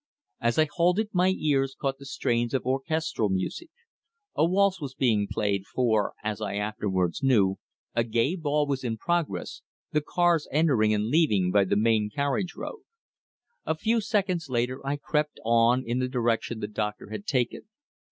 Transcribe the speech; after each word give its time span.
As 0.39 0.57
I 0.57 0.65
halted 0.65 1.09
my 1.13 1.29
ears 1.29 1.75
caught 1.79 1.99
the 1.99 2.07
strains 2.07 2.55
of 2.55 2.65
orchestral 2.65 3.29
music. 3.29 3.69
A 4.33 4.43
waltz 4.43 4.81
was 4.81 4.95
being 4.95 5.27
played, 5.29 5.67
for, 5.67 6.15
as 6.23 6.41
I 6.41 6.55
afterwards 6.55 7.21
knew, 7.21 7.59
a 7.93 8.03
gay 8.03 8.35
ball 8.35 8.65
was 8.65 8.83
in 8.83 8.97
progress, 8.97 9.61
the 9.91 10.01
cars 10.01 10.47
entering 10.51 10.91
and 10.91 11.09
leaving 11.09 11.51
by 11.51 11.65
the 11.65 11.75
main 11.75 12.09
carriage 12.09 12.55
road. 12.55 12.81
A 13.63 13.75
few 13.77 14.01
seconds 14.01 14.49
later 14.49 14.83
I 14.83 14.97
crept 14.97 15.39
on 15.45 15.83
in 15.85 15.99
the 15.99 16.09
direction 16.09 16.61
the 16.61 16.67
doctor 16.67 17.11
had 17.11 17.27
taken. 17.27 17.69